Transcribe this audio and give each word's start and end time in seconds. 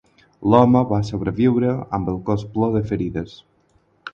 L'home 0.53 0.81
va 0.91 1.01
sobreviure 1.09 1.75
amb 1.99 2.09
el 2.15 2.17
cos 2.31 2.47
ple 2.57 2.71
de 2.77 2.83
ferides. 2.93 3.37